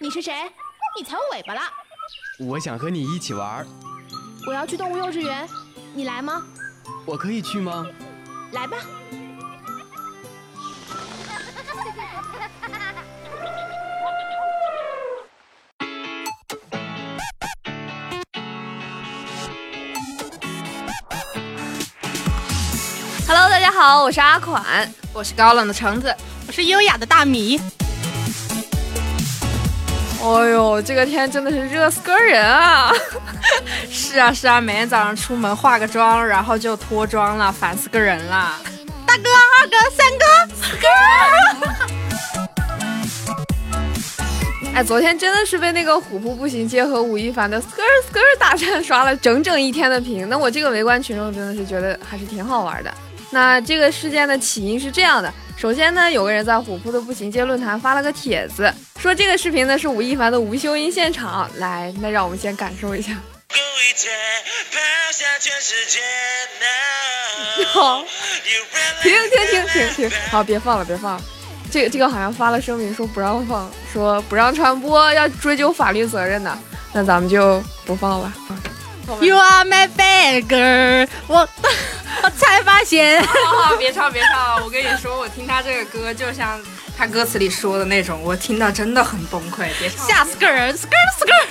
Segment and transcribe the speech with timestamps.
[0.00, 0.32] 你是谁？
[0.96, 1.60] 你踩我尾巴了！
[2.38, 3.66] 我想和你一起玩。
[4.46, 5.44] 我要去动物幼稚园，
[5.92, 6.40] 你来吗？
[7.04, 7.84] 我可以去吗？
[8.52, 8.76] 来吧。
[23.26, 26.14] Hello，大家好，我是阿款，我是高冷的橙子，
[26.46, 27.60] 我是优雅的大米。
[30.20, 32.92] 哦呦，这个天真的是热死个人啊！
[33.88, 38.54] 是啊是啊，每天早上出门化个妆，然后就脱妆了，烦死个人了。
[39.06, 40.88] 大哥、二哥、三哥，四哥。
[44.74, 50.28] 哎，昨天真的是被那个《虎扑步行街》和吴亦凡的 skr skr 大战刷了整整一天的屏。
[50.28, 52.92] 那我这个围观群众真的是觉得还是挺好玩的。
[53.30, 55.32] 那这个事件的起因是这样的。
[55.56, 61.50] 首先呢，有个人在虎扑的步行街论坛发了个帖子，说这个视频呢是吴亦凡的无休音现场。
[61.56, 63.12] 来，那让我们先感受一下。
[67.66, 68.04] 好，
[69.02, 71.22] 停停停停停，好，别放了，别放了。
[71.70, 76.56] 这个这个好像发了声明说不让放，说不让传播，要追究法律责任的。
[76.92, 78.32] 那咱们就不放了。
[79.20, 81.48] You are my bad girl，我。
[82.20, 83.24] 我才发现，
[83.78, 84.60] 别唱别唱！
[84.64, 86.60] 我跟你说，我听他这个歌，就像
[86.96, 89.68] 他歌词里说的那种，我听到真的很崩溃。
[89.78, 91.46] 别唱，吓死个人！skr skr，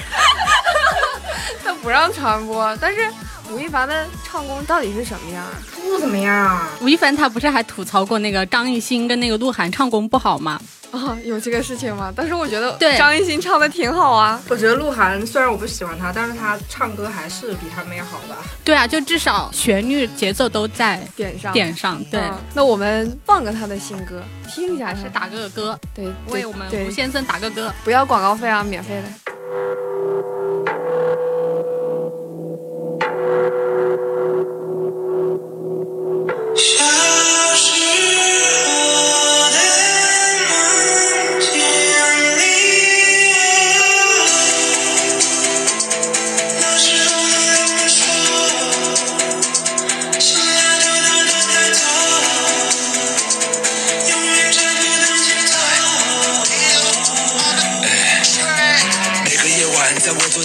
[1.63, 3.09] 他不让传播，但是
[3.49, 5.45] 吴亦凡的唱功到底是什么样？
[5.73, 6.59] 不怎么样。
[6.81, 10.59] 吴亦凡他不是还吐槽过那个张艺兴跟那个鹿晗唱功不好吗？
[10.97, 12.11] 啊， 有这个事情吗？
[12.15, 14.41] 但是我觉得张艺兴唱的挺好啊。
[14.49, 18.37] 我觉得鹿晗虽然我不喜欢他，但是他唱歌还是比他们要好吧。
[18.63, 22.03] 对啊，就至少旋律节奏都在点上点上。
[22.05, 22.21] 对，
[22.53, 25.79] 那我们放个他的新歌听一下，是打个歌。
[25.93, 29.26] 对，为我们吴先生打个歌，不要广告费啊，免费的。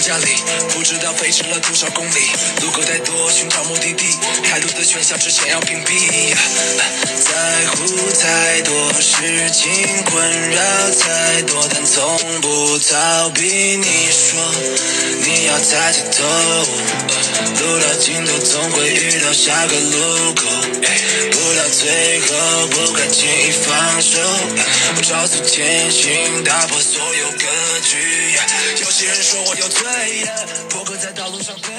[0.03, 0.35] 家里，
[0.73, 2.19] 不知道飞驰了多少公里，
[2.61, 4.03] 路过太多，寻找目的地，
[4.43, 6.35] 太多的喧嚣，只想要屏蔽。
[7.23, 9.71] 在乎太多事情，
[10.03, 10.61] 困扰
[10.99, 13.77] 太多，但从不逃避。
[13.77, 14.43] 你说
[15.23, 16.25] 你要抬起头，
[17.61, 20.43] 路到尽头总会遇到下个路口，
[21.31, 24.19] 不到最后不敢轻易放手，
[24.97, 27.47] 我超速前行，打破所有格
[27.85, 27.97] 局。
[29.03, 29.85] 有些人说我有罪，
[30.69, 31.73] 破壳在道路上飞。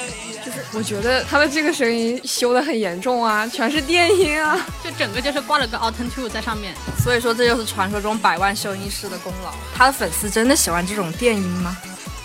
[0.44, 6.74] 就是我觉得他的这个声音修的很严重啊，全是电音啊，就整个就是挂了个 Auto Tune 在上面。
[7.02, 9.54] 所以说这就是传说中百万修音师的功劳。
[9.74, 11.74] 他的粉丝真的喜欢这种电音吗？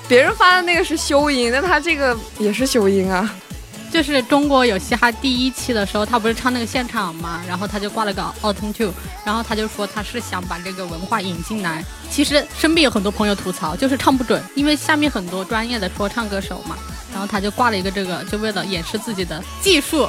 [0.09, 3.33] 别人发的那个是修音，那他这个也是修音啊。
[3.91, 8.91] 就是中国有嘻哈第一期的时候，他不是唱那个现场嘛，然后他就挂了个 Auto Tune，
[9.25, 11.83] 然后他就说他是想把这个文化引进来。
[12.11, 16.75] 其实身边有很多朋友吐槽，就是唱不准，因为下面很多专业的说唱歌手嘛，
[17.11, 20.07] 然后他就挂了一个这个，就为了掩饰自己的技术，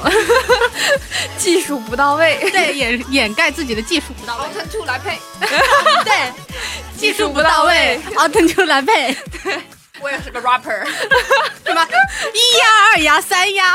[1.36, 4.44] 技术不到位， 对，掩掩盖自己的技术不到位。
[4.44, 5.18] Auto Tune 来配，
[6.04, 6.32] 对，
[6.96, 9.79] 技术不到位，Auto Tune 来配，对。
[10.00, 10.84] 我也是个 rapper，
[11.64, 11.86] 什么
[12.34, 13.74] 一呀二呀三呀。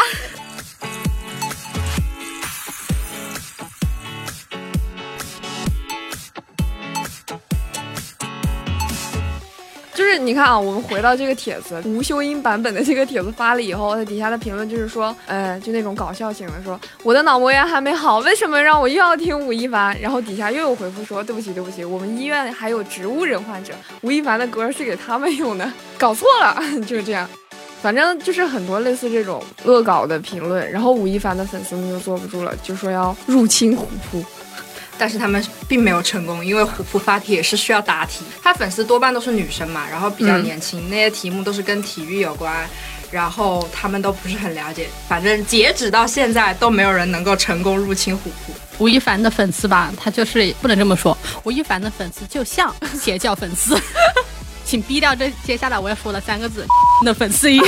[9.95, 19.97] 就是你看啊，我们回到这个帖子，无修音版本的这个帖子发了以后，它底下的评论就是说，呃，就那种搞笑型的，说我的脑膜炎还没好，为什么让我又要听吴亦凡？
[20.01, 27.27] 然后底下又有回复说，对不起对不起，我们医院还有植物人患者，吴亦凡的歌是给他们用的，搞错了， 就是这样。
[27.81, 34.25] 反正就是很多类似这种恶搞的评论，然后吴亦凡的粉丝们就坐不住了，就说要入侵虎扑。
[34.97, 42.67] 但是他们并没有成功，因为虎扑发帖是需要答题，他粉丝多半都是女生嘛，然后比较年轻，那些题目都是跟体育有关，
[43.11, 44.87] 然后他们都不是很了解。
[45.07, 48.53] 反正截止到现在都没有人能够成功入侵虎扑。
[48.77, 53.79] 吴亦凡的粉丝吧，他就是不能这么说，吴亦凡的粉丝就像邪教粉丝，
[54.65, 56.65] 请逼掉这接下来我要说的三个字
[57.05, 57.67] 的粉丝一样。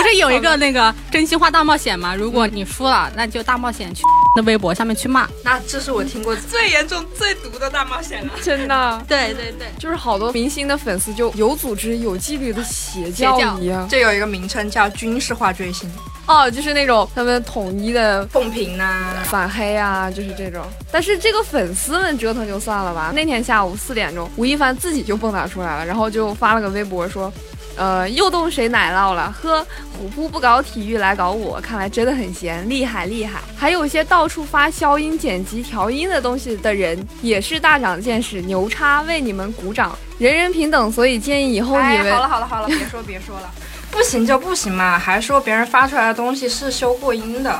[0.00, 2.14] 不是是有一个那个真心话大冒险吗？
[2.14, 4.02] 如果你输了，那就大冒险去
[4.34, 5.28] 那微博下面去骂。
[5.44, 8.32] 那这是我听过最严重、最毒的大冒险了。
[8.42, 13.86] 真的，对对对，就是好多明星的粉丝就有组织、有纪律的邪教一样。
[13.88, 15.90] 这有一个名称叫军事化追星，
[16.26, 20.64] 哦，就是那种他们统一的凤萍呐、反黑啊，就是这种。
[20.90, 23.12] 但是这个粉丝们折腾就算了吧。
[23.14, 27.32] 那天下午四点钟，吴亦凡自己就蹦跶出来了，然后就发了个微博说。
[27.80, 29.34] 呃，又动谁奶酪了？
[29.40, 29.66] 呵，
[29.96, 33.40] 虎扑不搞体育来搞我，看来真的很闲，厉害厉害。
[33.56, 39.98] 还有些到处发消音、剪辑、调音的东西的人，也是大长见识，牛叉，为你们鼓掌。
[40.18, 43.50] 人人平等，所以建议以后你 哎，们、好了好了好了，别说别说了，
[43.90, 47.50] 不行就不行嘛，还说别人发出来的东西是修过音的，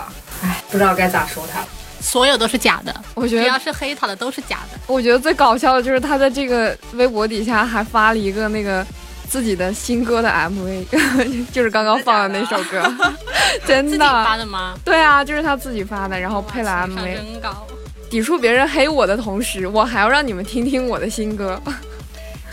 [0.43, 1.66] 哎，不知道该咋说他了。
[2.02, 4.78] 所有都是假的，我觉得只要是黑他的都是假的。
[4.87, 8.87] 我觉得最搞笑的就是他在这个微博底下还发了一个那个
[9.30, 10.84] 自己的新歌的 MV，
[11.52, 12.82] 就是刚刚放的那首歌，
[13.64, 14.42] 真 自己发的。
[14.42, 14.74] 的吗？
[14.84, 17.66] 对啊，就是他自己发的，然后配了 MV，真高。
[18.10, 21.62] 抵触别人黑我的同时，我还要让你们听听我的新歌。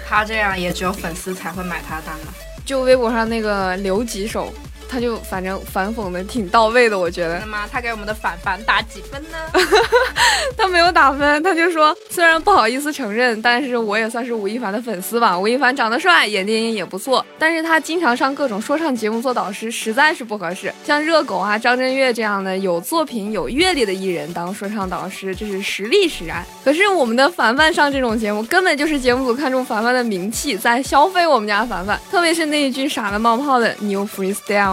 [0.07, 2.33] 他这样也只有粉丝才会买他单了。
[2.63, 4.53] 就微博上那个留几首，
[4.89, 7.45] 他就反正反讽的挺到位的，我觉得那。
[7.45, 9.37] 么他给我们的反反打几分呢？
[10.57, 15.37] 他没有打分，他就说虽然不好意思承认，但是我也算是吴亦凡的粉丝吧。
[15.37, 20.73] 吴亦凡长得帅，演电影也不错，但是他经常上各种说唱节目做导师，实在是不合适。
[20.83, 26.45] 像热狗啊、张震岳这样的有作品、有阅历的艺人当说唱导师，这是实力使然。
[26.63, 31.99] 可是我们的凡凡上这种节目，根本就是节目组看中凡凡的名气，在消费我们家凡凡。
[32.09, 34.05] 特别是那一句傻的冒泡的“你有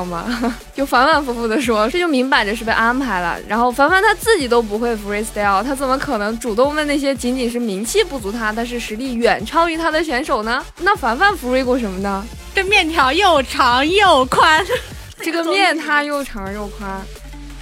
[0.04, 0.26] 吗？”
[0.74, 3.38] 就反反复复的说，这就明摆着是被安排了。
[3.48, 10.64] 然后凡凡他自己都不会 freestyle，他怎么可能主动问那些仅仅是名气不足他，但是实力远超于他的选手呢？
[10.80, 12.24] 那凡凡 free 过什么呢？
[12.54, 14.64] 这面条又长又宽，
[15.20, 17.00] 这个面它又长又宽，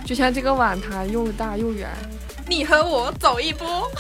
[0.04, 1.88] 就像这个碗它又大又圆，
[2.46, 3.90] 你和我走一波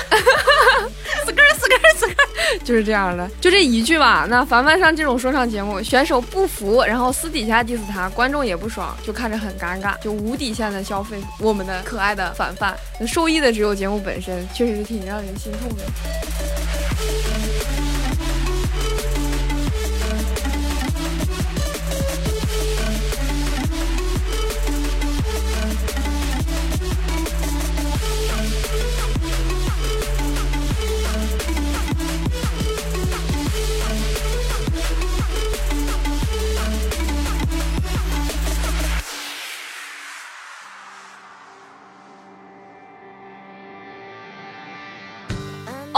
[1.26, 3.28] ，skr skr skr，，就是这样的。
[3.40, 4.26] 就这一句吧。
[4.28, 12.76] 那凡凡上这种说唱节目，选手不服，然后私底下 diss 他，观众也不爽，就看着很尴尬，就无底线的消费我们的可爱的凡凡。
[13.06, 16.61] 受益的只有节目本身，确实是挺让人心痛的。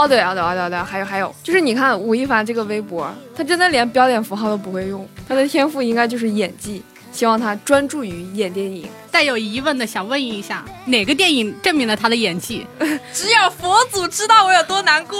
[0.05, 6.83] 哦，对啊，对啊，对啊，对啊，还有还有，就是你看吴亦凡这个微博，他真的连标点符号都不会用，他的天赋应该就是演技。
[7.11, 8.89] 希望他专注于演电影。
[9.09, 12.67] 带有疑问的想问一下，哪个电影证明了他的演技？
[13.13, 15.17] 只有佛祖知道我有多难过。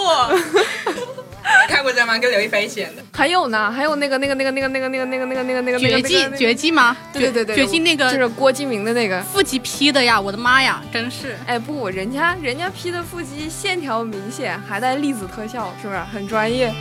[1.70, 2.18] 看过这吗？
[2.18, 3.04] 跟刘亦菲演的。
[3.14, 6.96] 还有呢，还有那个那个那个那个那个那个那个那个那个那个绝技，绝技吗？
[7.14, 10.20] 对对对对，绝技那个就是郭敬明的那个腹肌 P 的呀！
[10.20, 11.36] 我的妈呀，真是！
[11.46, 16.74] 哎不，人家人家 P 的腹肌线条明显，还带粒子特效，是不是很专业？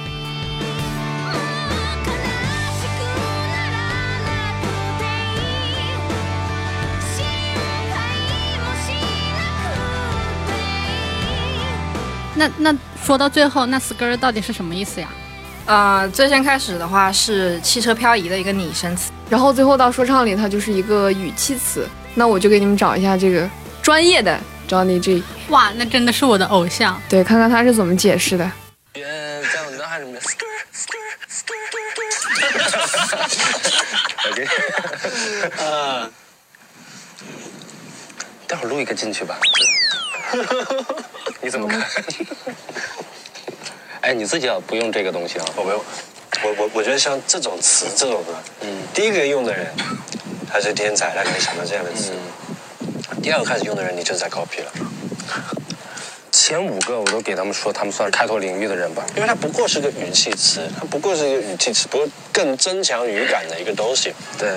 [12.34, 15.08] 那那说到最后，那 skr 到底是什么意思呀？
[15.66, 21.88] 呃，最先开始的话是汽车漂移的一个拟声词，然后最后到说唱里，它就是一个语气词。
[22.14, 23.48] 那我就给你们找一下这个
[23.82, 27.00] 专业的 Johnny G，哇，那真的是我的偶像。
[27.08, 28.50] 对，看看他是怎么解释的。
[28.92, 29.00] 在
[29.64, 30.20] 我脑海里面
[34.30, 34.48] ，OK，
[35.58, 36.10] 呃，
[38.46, 39.38] 待会儿录一个进去吧。
[41.44, 41.84] 你怎么看？
[44.00, 45.44] 哎，你自己要不用这个东西啊？
[45.56, 45.78] 我不用，
[46.42, 48.32] 我我我觉得像这种词这种的，
[48.62, 49.66] 嗯，第一个用的人
[50.50, 52.12] 他是天才，他可以想到这样的词。
[53.22, 54.72] 第二个开始用的人，你就是在 copy 了，
[56.32, 59.04] 前五个我都给他们说，他们算是开拓领域的人吧。
[59.14, 64.14] 因为它不过是个语气词，它不过是一个语气词，不过更增强语感的一个东西。
[64.38, 64.50] 对，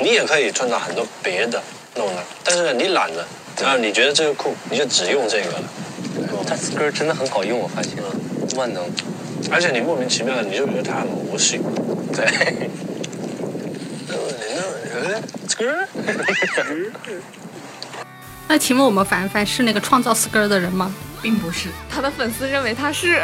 [0.00, 1.62] 你也可以创造很多别的
[1.94, 3.26] 弄的，但是呢，你懒了，
[3.60, 5.62] 然后你觉得这个酷，你就只用这个了。
[6.52, 8.10] 他 skr 真的很好用，我发现了，
[8.56, 8.84] 万能。
[9.50, 11.62] 而且你莫名其妙的，你就觉得它很魔性。
[12.12, 12.26] 对，
[18.46, 20.94] 那请问我们凡凡是那个创造 skr 的人吗？
[21.22, 21.70] 并不是。
[21.88, 23.22] 他的粉丝认为他是，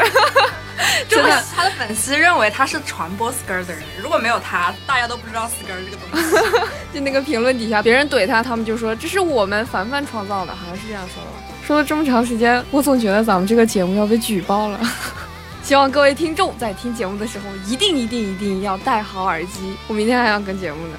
[1.06, 6.30] 真的，他的粉丝认为他是传播 skirt 的人，如果没有他，大家都不知道 skirt 这个东西。
[6.94, 11.36] 就那个评论底下，别人怼他，他们就说这是我们凡凡创造的，好像是这样说的吧。
[11.68, 14.80] 说了这么长时间，我总觉得咱们这个节目要被举报了。
[15.62, 19.74] 希望各位听众在听节目的时候，一定一定一定要戴好耳机。
[19.86, 20.94] 我明天还要跟节目呢，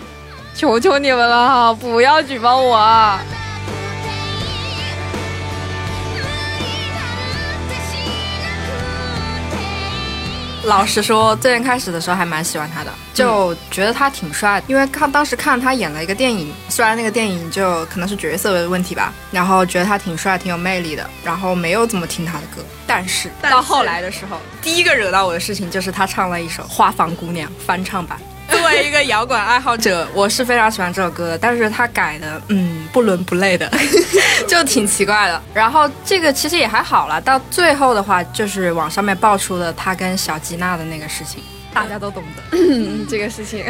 [0.53, 2.77] 求求你们了，不要举报我
[10.63, 14.65] 老实说，最先开始的时候还蛮喜欢他的，就觉得他挺帅的。
[14.67, 22.63] 因为看当时看他演了一个电影，虽然那个电影就可能是角色的问题吧，然后觉得他挺帅、挺有魅力的，然后没有怎么听他的歌。
[22.85, 28.19] 但是到后来的时候，第一个惹到我的事情就是他唱了一首《花房姑娘》翻唱版。
[28.69, 33.67] 作为一个摇滚爱好者，我是非常喜欢这首歌的，但是他改的，嗯，不伦不类的，
[34.47, 35.41] 就挺奇怪的。
[35.55, 41.41] 然后这个其实也还好了，到最后的话，就是网上面爆出了他跟小吉娜的那个事情。
[41.73, 42.57] 大家都懂得
[43.07, 43.63] 这个事情，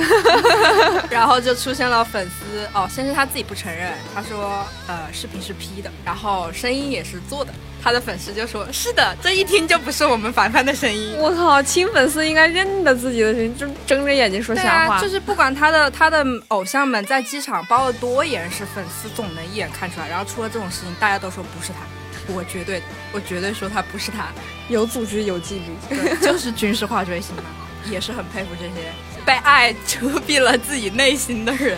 [1.10, 7.54] 然后就出现了粉丝哦，先是他自己不承认，他说呃视频是 P 的，然后声音也是做的，
[7.84, 11.14] 他的粉丝就说是的，这一听就不是我们凡凡的声音。
[11.18, 15.02] 我靠，亲粉丝应该认得自己的声音，就睁着眼睛说瞎话。
[15.02, 20.08] 就是不管他的他的偶像们在机场包的多严实，粉丝总能一眼看出来。
[20.08, 24.28] 然后出了这种事情，大家都说不是他，我绝对我绝对说他不是他，
[24.70, 27.44] 有组织有纪律，就是军事化追星嘛。
[27.86, 28.92] 也是很佩服这些
[29.26, 31.78] 被爱遮蔽了自己内心的人。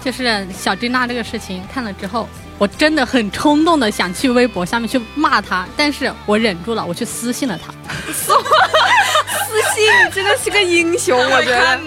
[0.00, 7.72] 就是小金娜这个事情看了之后，我真的很冲动的想去微博下面去骂他，但是我忍住了，我去私信了他。
[8.12, 8.32] 私
[9.74, 11.80] 信真的是个英雄，我觉得。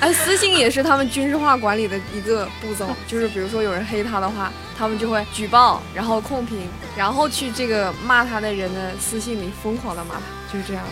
[0.00, 10.22] 哎，私信也是他们军事化管理的一个步骤，就是比如说有人黑他的话，他们就会举报，然后控评，然后去这个骂他的人的私信里疯狂的骂他，
[10.52, 10.90] 就是这样的。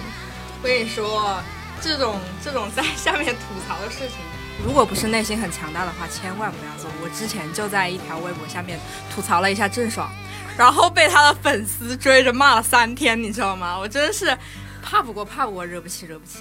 [0.62, 1.42] 我跟你说。
[1.80, 4.16] 这种这种在 下面吐槽的事情，
[4.64, 6.90] 如果不是内心很强大的话，千万不要做。
[7.02, 8.78] 我之前就在一条微博下面
[9.14, 10.10] 吐槽了一下郑爽，
[10.56, 13.78] 然后被他的粉丝追着骂了三天，你知道吗？
[13.78, 14.36] 我真的是
[14.82, 16.40] 怕不过怕不过，惹不起惹不起。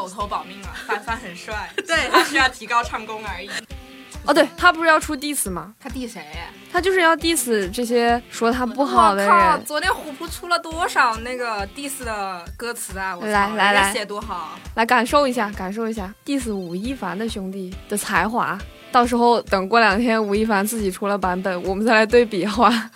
[0.00, 3.50] 狗头保命了，凡凡很帅， 对他需要提高唱功而已。
[4.24, 5.74] 哦，对他不是要出 diss 吗？
[5.78, 6.24] 他 diss 谁？
[6.72, 9.64] 他就是要 diss 这些说他不好的人。
[9.66, 13.14] 昨天虎扑出了多少那个 diss 的歌词啊？
[13.14, 18.58] 我来来来，写多好，来感受一下，感受一下 diss 吴亦凡的兄弟的才华。
[18.90, 22.90] 到时候等过两天吴亦凡自己出了版本，我们再来对比，好吧？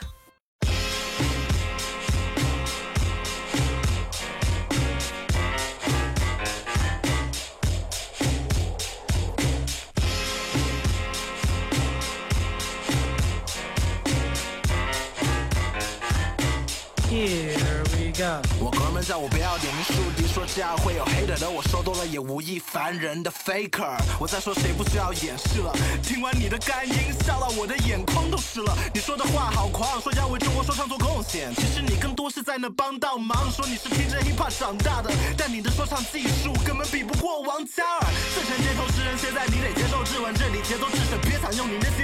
[18.59, 23.97] 我哥们叫我不要点名树敌，说这样会有黑的，我说多了也无意烦人的 faker。
[24.19, 25.73] 我在说谁不需要掩饰了？
[26.03, 28.77] 听完你的干音，笑到我的眼眶都湿了。
[28.95, 33.51] 你说的话好狂，说要为中国说唱做贡献，其实你更多是在那帮倒忙。
[33.51, 38.07] 说你是听着 hiphop 长大的，但你的说唱技术根本比不过王嘉尔。
[38.35, 42.04] 自成街头诗人，现在你得接受质问，这里节奏制胜，别想用你那些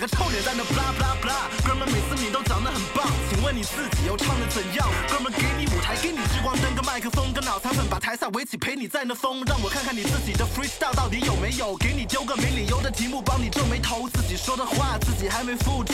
[0.00, 0.64] 个臭脸蛋的。
[0.70, 4.88] blah blah blah，哥们每次你都长得很棒，请问你自己又唱的怎样？
[5.10, 11.76] 哥们给你舞台，给你聚光灯，个麦克风，个脑残粉，把台下围起陪你在那疯，让我看看你自己的 freestyle 到底有没有？
[11.76, 15.92] 给你丢个没理由的题目，帮你皱眉头，自己说的话自己还没付出，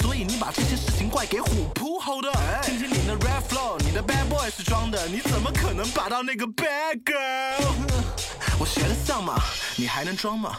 [0.00, 2.24] 所以你把这些事情怪给虎扑 hold，
[2.62, 8.21] 听听你的 rap flow，你的 bad boy 是装的，你怎么可能把到那个 bad girl？
[8.62, 9.34] 我学的像吗？
[9.74, 10.56] 你还能装吗？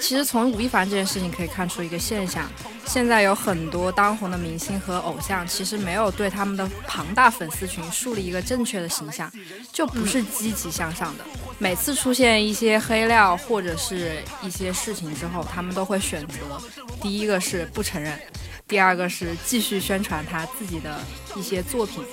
[0.00, 2.50] 其实从吴亦凡这件事情可以看出一个现象，
[2.86, 9.30] 现在有很多当红的明星和偶像，其实没有对他们的庞大粉丝群树立一个正确的形象，
[9.72, 11.24] 就不是积极向上的。
[11.58, 16.60] 每次出现一些黑料或者是一些事情之后，他们都会选择
[17.00, 18.18] 第一个是不承认，
[18.66, 20.98] 第二个是继续宣传他自己的
[21.36, 22.04] 一些作品。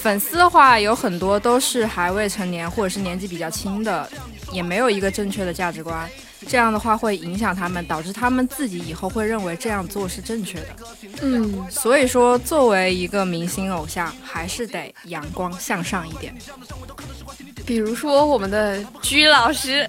[0.00, 4.08] 粉丝的话有很多都是还未成年或者是年纪比较轻的，
[4.52, 6.08] 也没有一个正确的价值观。
[6.46, 10.66] 这样的话会影响他们，导致他们自己以后会认为这样做是正确的。
[11.20, 16.32] 嗯，所以说作为一个明星偶像，还是得阳光向上一点。
[17.66, 19.86] 比如说我们的鞠老师，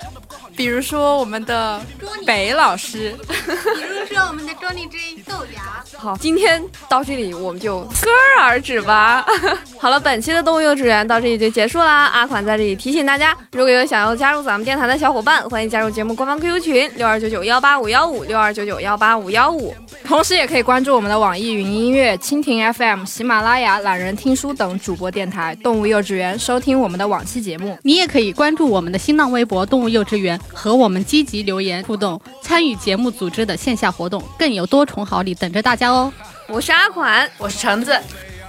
[0.59, 1.79] 比如说我们的
[2.27, 5.81] 北老师，比如说我们的庄丽君豆芽。
[5.97, 9.25] 好，今天到这里我们就戛然而止吧。
[9.79, 12.07] 好了，本期的动物幼稚园到这里就结束啦。
[12.07, 19.73] 阿款在这里提醒大家，如果有想要加入咱们电台的小伙伴，欢迎加入节目官方 QQ 群六二九九幺八五幺五六二九九幺八五幺五，
[20.03, 27.77] 同时也可以关注我们的网易云音乐、蜻蜓 FM、喜马拉雅、懒人听书等主播电台“动物幼稚园”，收听我们的往期节目。
[27.83, 36.11] 你也可以关注我们的新浪微博“动物幼稚园”，和我们积极留言互动，参与节目组织的线下活动，更有多重好礼等着大家哦。
[36.47, 37.97] 我是阿款，我是橙子，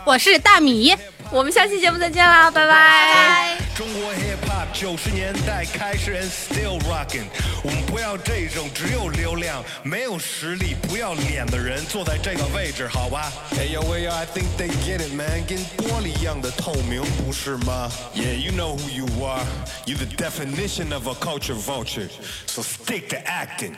[0.04, 0.97] 我是大米，
[1.30, 3.60] 我们下期节目再见啦，拜拜。
[3.79, 7.25] 中国 hip hop 九十年代开始 and still rocking，
[7.63, 13.32] 我们不要这种只有流量没有实力不要脸的人坐在这个位置，好吧？
[13.51, 17.91] Hey yo, hey yo, I think they get it, man，跟玻璃一样的透明，不是吗？
[18.13, 19.44] Yeah, you know who you are.
[19.86, 22.10] You're the definition of a culture vulture.
[22.48, 23.75] So stick to acting.